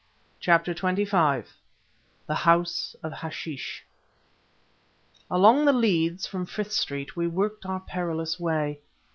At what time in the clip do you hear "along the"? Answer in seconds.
5.29-5.73